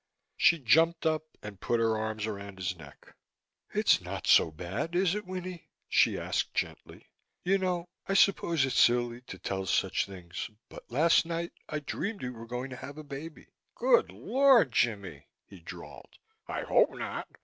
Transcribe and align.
She 0.35 0.57
jumped 0.57 1.05
up 1.05 1.25
and 1.43 1.61
put 1.61 1.79
her 1.79 1.95
arms 1.95 2.25
around 2.25 2.57
his 2.57 2.75
neck. 2.75 3.15
"It's 3.71 4.01
not 4.01 4.25
so 4.25 4.49
bad, 4.49 4.95
is 4.95 5.13
it, 5.13 5.27
Winnie?" 5.27 5.69
she 5.87 6.17
asked 6.17 6.55
gently. 6.55 7.11
"You 7.43 7.59
know 7.59 7.87
I 8.07 8.15
suppose 8.15 8.65
it's 8.65 8.79
silly 8.79 9.21
to 9.21 9.37
tell 9.37 9.67
such 9.67 10.07
things 10.07 10.49
but 10.69 10.89
last 10.89 11.23
night 11.27 11.51
I 11.69 11.81
dreamed 11.81 12.23
we 12.23 12.31
were 12.31 12.47
going 12.47 12.71
to 12.71 12.77
have 12.77 12.97
a 12.97 13.03
baby." 13.03 13.49
"Good 13.75 14.11
Lord, 14.11 14.71
Jimmie!" 14.71 15.27
he 15.45 15.59
drawled. 15.59 16.17
"I 16.47 16.63
hope 16.63 16.89
not. 16.97 17.27